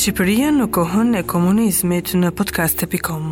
Shqipëria 0.00 0.48
në 0.56 0.64
kohën 0.72 1.08
e 1.18 1.20
komunizmit 1.28 2.14
në 2.16 2.30
podcast.com 2.38 3.24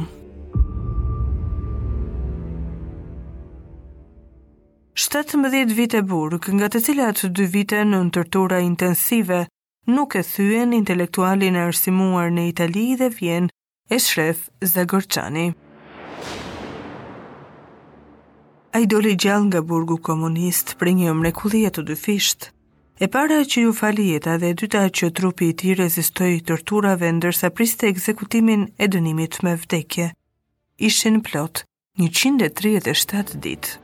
Shtetë 5.04 5.40
mëdhjet 5.40 5.72
vite 5.78 6.02
burg, 6.10 6.50
nga 6.58 6.68
të 6.68 6.82
cilat 6.84 7.22
dy 7.38 7.46
vite 7.54 7.78
në 7.88 8.02
tërtura 8.18 8.58
intensive, 8.66 9.38
nuk 9.94 10.18
e 10.20 10.22
thyen 10.32 10.76
intelektualin 10.82 11.56
e 11.56 11.64
rësimuar 11.70 12.28
në 12.36 12.44
Itali 12.50 12.84
dhe 13.00 13.08
vjen 13.16 13.48
e 13.88 14.02
shref 14.08 14.44
Zagorçani. 14.74 15.46
A 18.76 18.84
i 18.84 18.84
doli 18.92 19.16
gjall 19.16 19.48
nga 19.48 19.64
burgu 19.64 19.96
komunist 20.10 20.76
për 20.76 20.92
një 21.00 21.16
mrekulli 21.22 21.64
e 21.64 21.72
të 21.78 21.96
fishtë, 21.96 22.50
E 22.98 23.06
para 23.06 23.38
që 23.46 23.60
ju 23.62 23.72
falieta 23.78 24.32
dhe 24.42 24.48
e 24.52 24.54
dyta 24.58 24.80
që 24.90 25.12
trupi 25.14 25.46
i 25.52 25.54
tij 25.54 25.76
rezistoi 25.78 26.40
torturave 26.42 27.10
ndërsa 27.16 27.46
priste 27.54 27.86
ekzekutimin 27.86 28.64
e 28.82 28.88
dënimit 28.90 29.36
me 29.46 29.52
vdekje 29.60 30.08
ishin 30.88 31.20
plot 31.22 31.62
137 32.02 33.38
ditë. 33.44 33.78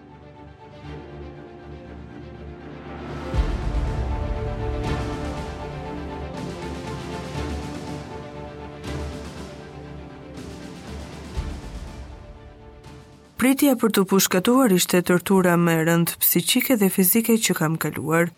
Pritja 13.39 13.75
për 13.85 13.91
të 13.95 14.03
pushkatuar 14.11 14.73
ishte 14.81 15.03
tortura 15.07 15.55
më 15.69 15.75
rëndë 15.87 16.17
psiqike 16.25 16.75
dhe 16.83 16.89
fizike 16.99 17.37
që 17.47 17.55
kam 17.61 17.75
kaluar 17.77 18.33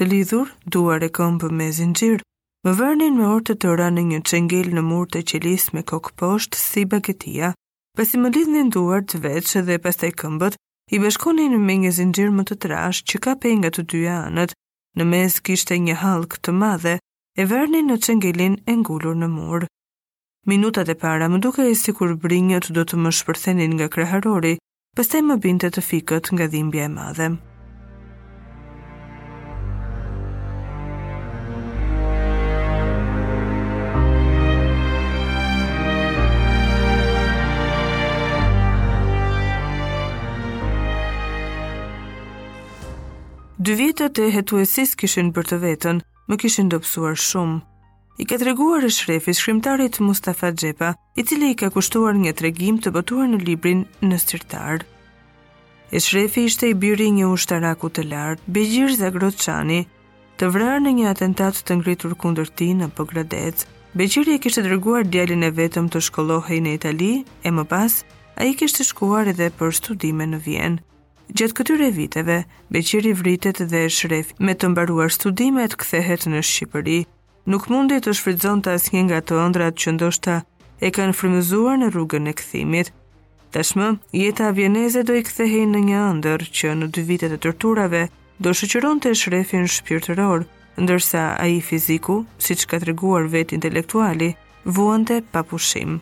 të 0.00 0.06
lidhur, 0.08 0.48
duar 0.74 1.02
e 1.04 1.10
këmbë 1.18 1.48
me 1.60 1.66
zinxhir, 1.76 2.22
më 2.64 2.72
vërnin 2.78 3.18
me 3.20 3.26
orë 3.36 3.44
të 3.50 3.54
tëra 3.64 3.88
në 3.92 4.02
një 4.10 4.20
çengel 4.30 4.68
në 4.74 4.82
mur 4.90 5.06
të 5.12 5.20
qelis 5.28 5.66
me 5.76 5.82
kokë 5.90 6.14
poshtë 6.22 6.56
si 6.60 6.86
bagetia. 6.90 7.50
Pasi 7.98 8.16
më 8.22 8.30
lidhnin 8.34 8.70
duart 8.72 9.10
të 9.12 9.20
veç 9.26 9.52
dhe 9.68 9.76
pastaj 9.84 10.14
këmbët, 10.22 10.56
i 10.96 11.00
bashkonin 11.04 11.52
me 11.66 11.74
një 11.82 11.92
zinxhir 11.98 12.32
më 12.38 12.46
të 12.48 12.56
trashë 12.64 13.04
që 13.10 13.20
kapej 13.28 13.54
nga 13.60 13.70
të 13.76 13.82
dyja 13.92 14.16
anët. 14.30 14.56
Në 14.96 15.04
mes 15.12 15.36
kishte 15.46 15.76
një 15.78 15.98
hallk 16.02 16.38
të 16.40 16.56
madhe 16.62 16.96
e 17.36 17.44
vërnin 17.52 17.92
në 17.92 17.96
çengelin 18.06 18.56
e 18.70 18.72
ngulur 18.80 19.16
në 19.20 19.28
mur. 19.36 19.68
Minutat 20.50 20.88
e 20.88 20.96
para 21.04 21.28
më 21.30 21.44
duke 21.44 21.68
e 21.68 21.76
si 21.76 21.92
kur 21.92 22.16
brinjët 22.24 22.72
do 22.72 22.86
të 22.88 22.96
më 23.04 23.10
shpërthenin 23.20 23.76
nga 23.76 23.92
kreharori, 23.92 24.56
pëste 24.96 25.20
më 25.28 25.36
binte 25.44 25.68
të 25.70 25.84
fikët 25.90 26.32
nga 26.34 26.48
dhimbja 26.56 26.88
e 26.88 26.94
madhem. 26.98 27.36
Dë 43.60 43.74
vjetët 43.76 44.16
e 44.16 44.26
hetuesis 44.32 44.94
kishin 44.96 45.26
për 45.36 45.48
të 45.50 45.56
vetën, 45.60 45.98
më 46.32 46.36
kishin 46.40 46.70
dopsuar 46.72 47.18
shumë. 47.28 47.58
I 48.24 48.24
ka 48.30 48.38
të 48.40 48.46
reguar 48.48 48.86
e 48.88 48.88
shrefi 48.96 49.34
shkrimtarit 49.36 49.98
Mustafa 50.00 50.48
Gjepa, 50.62 50.94
i 51.20 51.24
cili 51.28 51.50
i 51.52 51.58
ka 51.60 51.68
kushtuar 51.74 52.16
një 52.22 52.32
të 52.38 52.46
regim 52.46 52.78
të 52.80 52.92
botuar 52.94 53.28
në 53.28 53.42
librin 53.44 53.82
në 54.08 54.20
sirtarë. 54.24 54.86
E 55.92 56.00
shrefi 56.00 56.46
ishte 56.48 56.70
i 56.72 56.78
biri 56.84 57.10
një 57.18 57.28
ushtaraku 57.34 57.90
të 57.98 58.06
lartë, 58.14 58.48
Bejgjir 58.58 58.96
Zagroçani, 59.02 59.80
të 60.40 60.50
vrarë 60.56 60.80
në 60.86 60.96
një 61.02 61.06
atentat 61.12 61.60
të 61.60 61.76
ngritur 61.82 62.16
kundër 62.24 62.48
ti 62.60 62.70
në 62.80 62.88
Pogradec. 62.96 63.68
Bejgjir 63.92 64.32
i 64.32 64.40
kishtë 64.46 64.64
dërguar 64.70 65.04
djalin 65.12 65.44
e 65.44 65.52
vetëm 65.60 65.92
të 65.92 66.00
shkollohi 66.08 66.62
në 66.64 66.78
Itali, 66.80 67.12
e 67.44 67.50
më 67.52 67.68
pas, 67.76 68.00
a 68.40 68.48
i 68.48 68.56
kishtë 68.56 68.88
shkuar 68.88 69.28
edhe 69.36 69.52
për 69.60 69.76
studime 69.82 70.30
në 70.32 70.46
Vjenë. 70.48 70.86
Gjatë 71.36 71.54
këtyre 71.60 71.86
viteve, 71.94 72.36
Beqiri 72.74 73.12
vritet 73.14 73.58
dhe 73.70 73.84
e 73.86 73.90
shref 73.96 74.32
me 74.42 74.54
të 74.58 74.70
mbaruar 74.72 75.12
studimet 75.14 75.76
kthehet 75.78 76.24
në 76.26 76.40
Shqipëri. 76.42 76.96
Nuk 77.52 77.68
mundi 77.70 77.98
të 78.02 78.14
shfridzon 78.18 78.62
të 78.66 78.72
asnjë 78.76 79.02
nga 79.08 79.20
të 79.22 79.38
ëndrat 79.44 79.78
që 79.78 79.94
ndoshta 79.94 80.40
e 80.82 80.90
kanë 80.96 81.14
frymëzuar 81.20 81.78
në 81.78 81.92
rrugën 81.94 82.26
e 82.30 82.34
kthimit. 82.40 82.90
Tashmë, 83.54 83.88
jeta 84.22 84.48
avjeneze 84.50 85.04
do 85.06 85.14
i 85.14 85.22
kthehej 85.28 85.66
në 85.70 85.80
një 85.88 86.02
ëndër 86.10 86.46
që 86.60 86.74
në 86.80 86.90
dy 86.96 87.02
vitet 87.12 87.36
e 87.36 87.40
torturave 87.46 88.02
do 88.42 88.50
shëqëron 88.60 88.98
të 89.04 89.14
shrefin 89.22 89.66
shpirtëror, 89.76 90.46
ndërsa 90.82 91.28
a 91.38 91.46
i 91.46 91.60
fiziku, 91.62 92.24
si 92.42 92.58
që 92.58 92.68
ka 92.72 92.76
të 92.82 92.90
reguar 92.90 93.30
vet 93.36 93.54
intelektuali, 93.54 94.34
vuante 94.66 95.22
pa 95.32 95.42
pushim. 95.46 95.98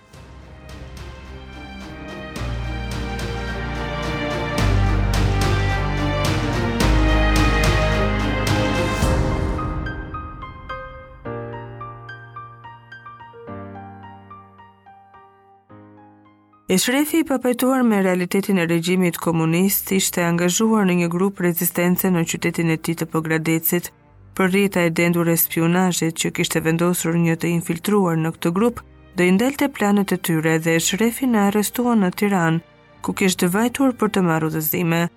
E 16.69 16.79
shrefi 16.79 17.19
i 17.19 17.25
papajtuar 17.25 17.83
me 17.83 18.03
realitetin 18.03 18.56
e 18.61 18.67
regjimit 18.69 19.17
komunist 19.17 19.93
ishte 19.97 20.21
angazhuar 20.25 20.84
në 20.84 20.97
një 21.01 21.06
grup 21.15 21.39
rezistence 21.45 22.11
në 22.12 22.25
qytetin 22.29 22.73
e 22.75 22.77
ti 22.89 22.93
të 23.01 23.06
pogradecit 23.15 23.89
për 24.37 24.51
rrita 24.53 24.83
e 24.84 24.91
dendur 24.99 25.31
e 25.33 25.37
spionajit 25.41 26.19
që 26.21 26.33
kishte 26.39 26.62
vendosur 26.67 27.17
një 27.23 27.39
të 27.41 27.49
infiltruar 27.55 28.21
në 28.21 28.34
këtë 28.37 28.53
grup, 28.59 28.83
dhe 29.17 29.31
indelte 29.31 29.71
planet 29.78 30.12
e 30.12 30.21
tyre 30.28 30.59
dhe 30.67 30.77
e 30.81 30.84
shrefi 30.91 31.27
në 31.33 31.47
arestua 31.49 31.97
në 32.03 32.12
Tiran, 32.21 32.61
ku 33.03 33.17
kishte 33.23 33.49
vajtuar 33.57 33.97
për 34.05 34.12
të 34.19 34.23
maru 34.28 34.51
dhe 34.51 35.09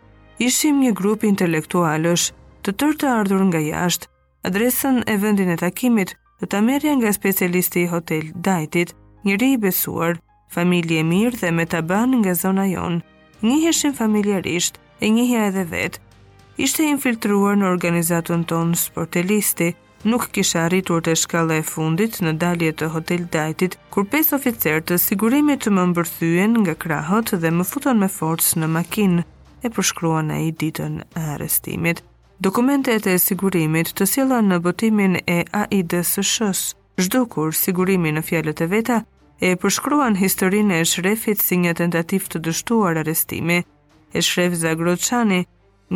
Ishim 0.47 0.79
një 0.85 0.91
grup 1.01 1.23
intelektualësh 1.34 2.29
të 2.63 2.72
tërë 2.79 2.97
të 3.03 3.07
ardhur 3.17 3.44
nga 3.50 3.59
jashtë, 3.66 4.07
adresën 4.50 5.03
e 5.07 5.17
vendin 5.25 5.50
e 5.50 5.57
takimit 5.67 6.16
të 6.40 6.45
të 6.53 6.61
merja 6.72 6.94
nga 6.95 7.11
specialisti 7.19 7.84
i 7.84 7.88
hotel 7.95 8.23
Dajtit, 8.50 8.95
njëri 9.28 9.51
i 9.51 9.57
besuar, 9.57 10.17
familje 10.51 11.01
mirë 11.07 11.38
dhe 11.41 11.51
me 11.56 11.63
të 11.66 11.79
bënë 11.89 12.17
nga 12.22 12.34
zona 12.44 12.66
jonë. 12.67 12.97
Njëheshin 13.47 13.94
familjarisht, 13.97 14.75
e 15.01 15.09
njëhja 15.09 15.45
edhe 15.50 15.63
vetë. 15.72 16.01
Ishte 16.62 16.84
infiltruar 16.91 17.56
në 17.57 17.69
organizatën 17.69 18.44
tonë 18.51 18.75
sportelisti, 18.78 19.72
nuk 20.11 20.28
kisha 20.35 20.66
arritur 20.67 21.01
të 21.06 21.16
shkalla 21.23 21.57
e 21.57 21.63
fundit 21.72 22.19
në 22.22 22.34
dalje 22.44 22.72
të 22.79 22.90
hotel 22.94 23.23
dajtit, 23.34 23.79
kur 23.94 24.06
pes 24.11 24.29
oficer 24.38 24.84
të 24.84 25.00
sigurimit 25.01 25.63
të 25.66 25.73
më 25.78 25.88
mbërthyen 25.94 26.59
nga 26.66 26.75
krahot 26.84 27.31
dhe 27.41 27.51
më 27.57 27.66
futon 27.72 28.01
me 28.03 28.09
forcë 28.17 28.59
në 28.61 28.69
makinë, 28.78 29.25
e 29.66 29.72
përshkruan 29.73 30.29
e 30.35 30.40
i 30.50 30.51
ditën 30.51 31.00
e 31.16 31.25
arestimit. 31.38 32.03
Dokumentet 32.45 33.07
e 33.07 33.16
sigurimit 33.22 33.94
të 33.97 34.06
sila 34.16 34.41
në 34.41 34.59
botimin 34.67 35.17
e 35.25 35.44
AIDSSH-s, 35.63 36.75
zhdukur 37.01 37.56
sigurimi 37.57 38.13
në 38.17 38.22
fjallët 38.28 38.66
e 38.66 38.69
veta, 38.75 38.97
e 39.46 39.50
përshkruan 39.62 40.16
historinë 40.22 40.75
e 40.81 40.85
shrefit 40.85 41.41
si 41.41 41.57
një 41.63 41.72
tentativ 41.81 42.28
të 42.29 42.40
dështuar 42.46 43.00
arestimi. 43.02 43.56
E 44.13 44.22
shref 44.22 44.53
Zagroçani, 44.62 45.40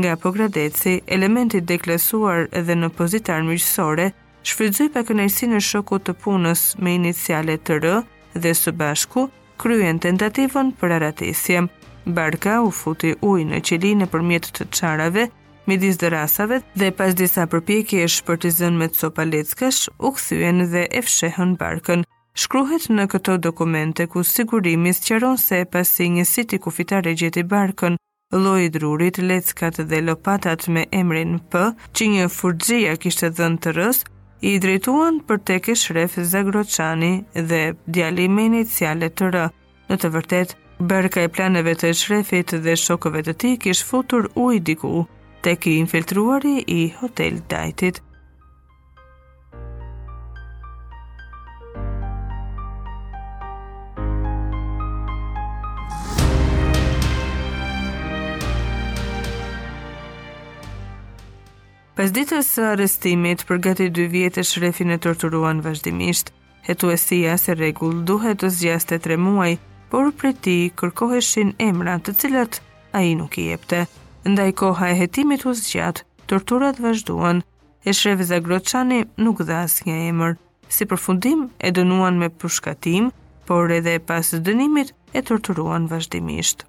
nga 0.01 0.13
Pogradeci, 0.23 0.95
elementi 1.15 1.61
deklasuar 1.67 2.47
edhe 2.59 2.75
në 2.79 2.89
pozitar 2.97 3.37
armiqësore, 3.43 4.09
shfrytëzoi 4.49 4.89
pa 4.95 5.03
kënaqësi 5.07 5.51
në 5.51 5.61
shokut 5.69 6.07
të 6.07 6.15
punës 6.25 6.65
me 6.81 6.95
iniciale 6.97 7.57
të 7.61 7.77
rë 7.83 7.93
dhe 8.41 8.51
së 8.61 8.73
bashku 8.81 9.27
kryen 9.61 9.99
tentativën 10.03 10.71
për 10.81 10.95
aratesje. 10.99 11.61
Barka 12.17 12.59
u 12.65 12.71
futi 12.79 13.13
ujë 13.29 13.47
në 13.51 13.61
qelinë 13.67 14.07
mjetë 14.29 14.51
të 14.57 14.65
çarave, 14.77 15.29
midis 15.69 15.97
rasave 16.13 16.61
dhe 16.79 16.89
pas 16.97 17.13
disa 17.21 17.45
përpjekjesh 17.53 18.19
për 18.27 18.37
të 18.41 18.49
zënë 18.59 18.79
me 18.83 18.87
copa 18.99 19.23
leckash, 19.25 19.85
u 20.01 20.11
kthyen 20.17 20.65
dhe 20.73 20.83
e 20.91 21.01
fshehën 21.07 21.55
barkën. 21.61 22.03
Shkruhet 22.35 22.85
në 22.91 23.05
këto 23.13 23.37
dokumente 23.43 24.05
ku 24.11 24.21
sigurimi 24.27 24.91
sqaron 24.97 25.37
se 25.39 25.61
pasi 25.75 26.09
një 26.15 26.25
siti 26.27 26.57
kufitare 26.65 27.13
gjeti 27.21 27.43
barkën, 27.53 27.95
loj 28.35 28.65
i 28.65 28.71
drurit, 28.75 29.19
leckat 29.29 29.77
dhe 29.89 30.01
lopatat 30.03 30.67
me 30.75 30.83
emrin 30.99 31.37
P, 31.53 31.61
që 31.95 32.03
një 32.15 32.25
furgjia 32.37 32.97
kishtë 33.05 33.29
dhënë 33.37 33.61
të 33.65 33.73
rës, 33.77 34.01
i 34.49 34.51
drejtuan 34.65 35.21
për 35.25 35.37
e 35.71 35.75
Shref 35.83 36.17
Zagroçani 36.33 37.13
dhe 37.53 37.61
djali 37.87 38.27
me 38.35 38.45
inicialet 38.51 39.13
të 39.17 39.27
rë. 39.33 39.45
Në 39.89 39.95
të 40.03 40.07
vërtet, 40.17 40.49
barka 40.91 41.21
e 41.23 41.29
planeve 41.37 41.73
të 41.79 41.93
shrefit 42.01 42.51
dhe 42.65 42.75
shokove 42.75 43.21
të 43.23 43.33
ti 43.43 43.51
kishë 43.65 43.85
futur 43.93 44.27
u 44.35 44.51
i 44.51 44.59
diku, 44.59 45.05
tek 45.41 45.67
infiltruari 45.77 46.65
i 46.67 46.91
hotel 46.99 47.39
dajtit. 47.55 48.01
Pas 61.95 62.11
ditës 62.15 62.47
së 62.57 62.63
arrestimit, 62.73 63.45
për 63.47 63.59
gati 63.69 63.85
2 63.97 64.05
vjetë 64.13 64.41
e 64.41 64.43
shrefin 64.47 64.89
e 64.91 64.97
torturuan 65.05 65.61
vazhdimisht. 65.63 66.31
Hetuesia 66.67 67.37
se 67.39 67.55
rregull 67.55 68.01
duhet 68.09 68.41
të 68.41 68.49
zgjaste 68.55 68.97
3 69.05 69.15
muaj, 69.27 69.53
por 69.93 70.09
prej 70.19 70.33
ti 70.43 70.55
kërkoheshin 70.81 71.53
emra 71.69 71.95
të 72.03 72.15
cilat 72.23 72.59
ai 72.99 73.13
nuk 73.21 73.37
i 73.39 73.45
jepte. 73.51 73.79
Ndaj 74.27 74.49
koha 74.63 74.89
e 74.91 74.97
hetimit 75.03 75.45
u 75.47 75.53
zgjat, 75.61 76.03
torturat 76.27 76.83
vazhduan. 76.83 77.39
E 77.87 77.93
shrefi 78.01 78.27
Zagroçani 78.33 78.99
nuk 79.23 79.45
dha 79.47 79.63
asnjë 79.69 79.95
emër. 80.11 80.35
Si 80.67 80.83
përfundim 80.91 81.47
e 81.67 81.71
dënuan 81.79 82.19
me 82.19 82.27
përshkatim, 82.41 83.07
por 83.47 83.71
edhe 83.79 83.99
pas 84.09 84.33
dënimit 84.51 84.91
e 85.15 85.23
torturuan 85.31 85.87
vazhdimisht. 85.95 86.67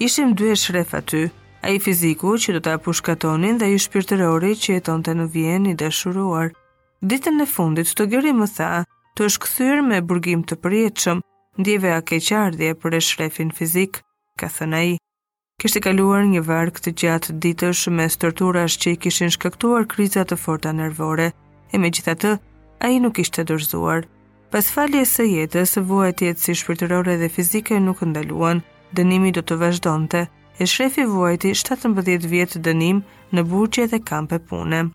ishim 0.00 0.34
dy 0.36 0.50
e 0.50 0.56
shref 0.56 0.94
aty, 0.94 1.28
a 1.62 1.68
i 1.70 1.78
fiziku 1.82 2.30
që 2.40 2.54
do 2.56 2.60
të 2.64 2.70
apushkatonin 2.78 3.58
dhe 3.60 3.66
i 3.74 3.80
shpirtërori 3.84 4.54
që 4.62 4.76
jeton 4.78 5.02
të 5.04 5.14
në 5.18 5.26
vjen 5.34 5.66
i 5.72 5.76
dëshuruar. 5.82 6.54
Ditën 7.10 7.42
e 7.44 7.46
fundit 7.54 7.92
të 7.96 8.06
gjëri 8.14 8.32
më 8.38 8.46
tha, 8.56 8.68
të 9.16 9.26
është 9.28 9.66
me 9.90 9.98
burgim 10.00 10.42
të 10.48 10.56
përjeqëm, 10.64 11.20
ndjeve 11.60 11.90
a 11.98 12.00
keqardhje 12.08 12.70
për 12.80 12.94
e 12.94 13.00
shrefin 13.10 13.50
fizik, 13.58 14.00
ka 14.40 14.48
thënë 14.56 14.76
a 14.76 14.82
i. 14.92 14.94
Kishtë 15.60 15.80
kaluar 15.84 16.24
një 16.32 16.42
varg 16.48 16.80
të 16.80 16.90
gjatë 17.02 17.34
ditësh 17.44 17.84
me 17.96 18.08
stërturash 18.14 18.76
që 18.82 18.88
i 18.90 18.96
kishin 19.04 19.32
shkaktuar 19.36 19.84
krizat 19.92 20.32
të 20.32 20.36
forta 20.46 20.72
nervore, 20.80 21.28
e 21.74 21.78
me 21.78 21.92
gjitha 21.92 22.16
të, 22.22 22.32
a 22.80 22.86
i 22.88 22.96
nuk 23.04 23.18
ishte 23.20 23.44
dërzuar. 23.52 24.06
Pas 24.50 24.72
falje 24.74 25.04
se 25.12 25.24
jetës, 25.28 25.76
vojtjet 25.92 26.38
si 26.40 26.54
shpirtërore 26.56 27.18
dhe 27.20 27.28
fizike 27.36 27.76
nuk 27.84 28.00
ndaluan, 28.12 28.64
dënimi 28.98 29.30
do 29.34 29.42
të 29.44 29.56
vazhdonte, 29.60 30.24
e 30.60 30.66
shrefi 30.68 31.04
vojti 31.08 31.52
17 31.56 32.26
vjetë 32.28 32.60
dënim 32.66 33.02
në 33.32 33.44
burqje 33.48 33.86
dhe 33.90 34.00
kampe 34.04 34.38
pune. 34.40 34.88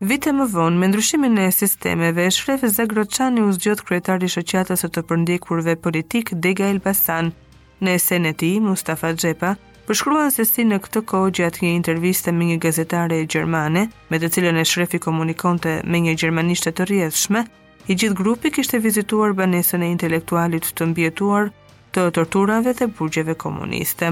Vite 0.00 0.32
më 0.36 0.46
vonë, 0.52 0.78
me 0.78 0.88
ndryshimin 0.90 1.38
e 1.40 1.48
sistemeve, 1.54 2.26
shref 2.30 2.64
Zagroçani 2.76 3.42
u 3.46 3.52
zgjodh 3.56 3.84
kryetar 3.88 4.22
i 4.22 4.28
shoqatës 4.30 4.84
së 4.84 4.90
të 4.92 5.04
përndjekurve 5.08 5.76
politik 5.80 6.34
Dega 6.34 6.68
Elbasan. 6.68 7.32
Në 7.80 7.94
esenë 7.98 8.30
e 8.30 8.36
tij, 8.42 8.58
Mustafa 8.60 9.14
Xhepa, 9.16 9.54
përshkruan 9.88 10.30
se 10.34 10.44
si 10.48 10.64
në 10.66 10.78
këtë 10.84 11.04
kohë 11.10 11.32
gjatë 11.38 11.64
një 11.64 11.72
interviste 11.78 12.32
me 12.32 12.50
një 12.50 12.58
gazetare 12.62 13.22
gjermane, 13.26 13.86
me 14.10 14.20
të 14.20 14.30
cilën 14.34 14.60
e 14.60 14.64
shrefi 14.68 15.00
komunikonte 15.02 15.78
me 15.84 16.02
një 16.04 16.14
gjermanishtë 16.20 16.72
të 16.74 16.88
rrjedhshme, 16.90 17.44
i 17.90 17.94
gjithë 18.00 18.18
grupi 18.20 18.50
kishte 18.50 18.80
vizituar 18.80 19.32
banesën 19.36 19.82
e 19.84 19.92
intelektualit 19.94 20.70
të 20.76 20.90
mbietuar 20.92 21.50
të 21.94 22.02
torturave 22.10 22.72
dhe 22.74 22.86
burgjeve 22.98 23.34
komuniste. 23.38 24.08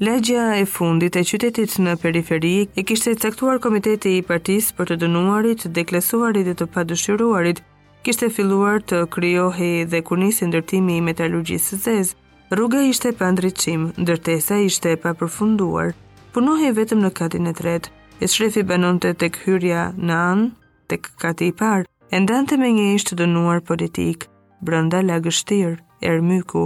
Legja 0.00 0.54
e 0.56 0.62
fundit 0.66 1.14
e 1.14 1.22
qytetit 1.28 1.74
në 1.84 1.92
periferi 2.02 2.54
e 2.74 2.82
kishte 2.88 3.12
caktuar 3.20 3.58
Komiteti 3.62 4.14
i 4.16 4.22
Partisë 4.26 4.72
për 4.78 4.94
të 4.94 5.02
dënuarit, 5.04 5.68
deklasuarit 5.76 6.48
dhe 6.48 6.54
të 6.62 6.66
padëshiruarit 6.74 7.60
kishte 8.02 8.28
filluar 8.32 8.80
të 8.90 9.02
kryohi 9.14 9.70
dhe 9.92 9.98
kur 10.08 10.18
nisi 10.20 10.46
ndërtimi 10.48 10.94
i 10.98 11.02
metalurgjisë 11.08 11.70
së 11.76 11.80
zezë, 11.86 12.14
rruga 12.56 12.80
ishte 12.90 13.10
pa 13.18 13.28
ndryqim, 13.34 13.82
ndërtesa 14.00 14.56
ishte 14.64 14.94
pa 15.02 15.12
përfunduar. 15.20 15.90
Punohi 16.34 16.70
vetëm 16.78 17.02
në 17.04 17.10
katin 17.20 17.50
e 17.50 17.54
tretë, 17.60 17.92
e 18.22 18.26
shrefi 18.34 18.64
banonte 18.70 19.12
tek 19.22 19.36
hyrja 19.44 19.82
në 19.98 20.16
anë, 20.30 20.48
tek 20.90 21.10
kati 21.22 21.50
i 21.52 21.56
parë, 21.62 21.84
e 22.14 22.16
ndante 22.24 22.56
me 22.58 22.70
një 22.78 22.88
ishte 22.96 23.16
dënuar 23.20 23.60
politik, 23.68 24.24
brënda 24.64 25.04
lagështirë, 25.10 25.76
ermyku. 26.12 26.64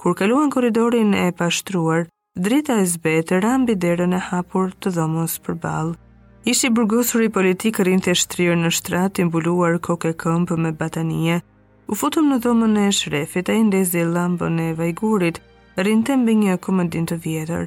Kur 0.00 0.14
kaluan 0.14 0.50
koridorin 0.54 1.14
e 1.18 1.26
pashtruar, 1.36 2.06
drita 2.44 2.78
e 2.80 2.86
zbetë 2.94 3.40
rambi 3.44 3.74
derën 3.82 4.12
e 4.12 4.22
hapur 4.30 4.74
të 4.80 4.92
dhomës 5.00 5.40
për 5.46 5.58
balë. 5.66 5.96
Ishi 6.46 6.68
burgosuri 6.70 7.26
politikë 7.34 7.84
rinë 7.88 8.02
të 8.06 8.12
shtrirë 8.20 8.52
në 8.60 8.68
shtratë, 8.76 9.22
imbuluar 9.24 9.80
koke 9.82 10.12
këmpë 10.22 10.58
me 10.66 10.70
batanie. 10.82 11.40
U 11.90 11.96
futëm 12.02 12.28
në 12.30 12.36
dhomën 12.44 12.76
e 12.84 12.92
shrefit 12.94 13.50
e 13.50 13.56
indezi 13.62 14.04
lambën 14.12 14.60
e 14.62 14.68
vajgurit, 14.78 15.40
rinë 15.88 16.06
të 16.10 16.36
një 16.44 16.54
komandin 16.68 17.08
të 17.10 17.18
vjetër. 17.24 17.66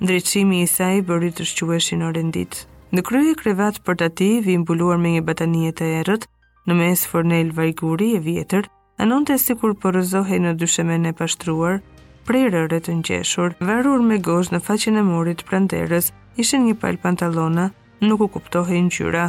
Ndryqimi 0.00 0.62
i 0.62 0.70
saj 0.76 1.02
bërri 1.10 1.30
të 1.36 1.44
shqueshin 1.50 2.00
në 2.00 2.08
rendit. 2.16 2.62
Në 2.96 3.04
kryu 3.10 3.30
i 3.34 3.38
krevat 3.42 3.82
për 3.84 3.94
të 4.02 4.08
ati, 4.08 4.30
imbuluar 4.56 4.96
me 5.04 5.12
një 5.18 5.22
batanie 5.28 5.72
të 5.76 5.84
erët, 6.00 6.24
në 6.64 6.74
mes 6.80 7.04
fornel 7.12 7.52
vajguri 7.60 8.08
e 8.16 8.24
vjetër, 8.24 8.70
anon 9.04 9.28
të 9.28 9.36
si 9.44 9.52
kur 9.60 9.76
përëzohi 9.84 10.38
në 10.46 10.56
dyshemen 10.64 11.10
e 11.10 11.12
pashtruar, 11.20 11.82
prej 12.24 12.46
rëre 12.56 12.80
të 12.88 12.96
njëshur, 13.04 13.60
varur 13.60 14.00
me 14.12 14.16
gosh 14.32 14.48
në 14.56 14.64
faqin 14.70 14.96
e 14.96 15.04
murit 15.12 15.44
prënderës, 15.52 16.08
ishin 16.42 16.64
një 16.66 16.74
pal 16.80 16.96
pantalona, 17.00 17.68
nuk 18.04 18.20
u 18.26 18.28
kuptohi 18.36 18.80
në 18.84 18.90
gjyra, 18.96 19.22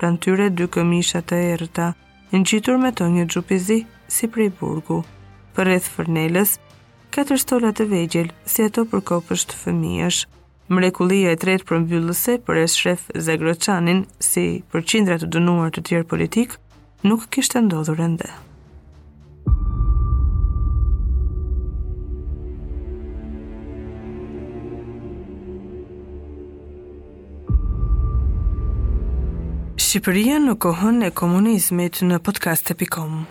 pranë 0.00 0.20
tyre 0.26 0.46
dy 0.56 0.66
këmishat 0.74 1.34
e 1.36 1.40
erëta, 1.54 1.90
në 2.32 2.40
gjitur 2.50 2.78
me 2.82 2.92
të 2.96 3.08
një 3.16 3.26
gjupizi, 3.34 3.80
si 4.14 4.28
prej 4.32 4.48
burgu. 4.60 5.02
Për 5.54 5.68
rreth 5.70 5.90
fërnelës, 5.96 6.56
katër 7.14 7.42
stola 7.42 7.72
të 7.76 7.86
vegjel, 7.92 8.32
si 8.50 8.64
ato 8.68 8.86
për 8.90 9.04
kopësht 9.12 9.52
fëmijësh. 9.60 10.22
Mrekullia 10.74 11.34
e 11.36 11.40
tretë 11.44 11.68
për 11.68 11.82
mbyllëse 11.84 12.38
për 12.46 12.62
e 12.62 12.64
shref 12.74 13.02
Zagroçanin, 13.26 14.06
si 14.30 14.48
për 14.72 14.86
qindrat 14.88 15.22
të 15.26 15.30
dënuar 15.36 15.70
të 15.76 15.84
tjerë 15.90 16.08
politik, 16.14 16.56
nuk 17.04 17.28
kishtë 17.34 17.62
ndodhur 17.68 18.00
ndë. 18.16 18.32
Shqipëria 29.94 30.40
në 30.42 30.52
kohën 30.64 30.96
e 31.06 31.10
komunizmit 31.20 32.00
në 32.08 32.18
podcast.com 32.26 33.22